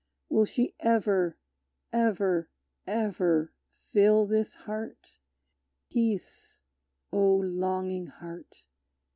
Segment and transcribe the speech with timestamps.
[0.29, 1.37] Will she ever,
[1.93, 2.49] ever,
[2.87, 3.53] ever
[3.93, 5.09] fill this heart?
[5.91, 6.63] Peace,
[7.13, 8.63] O longing heart!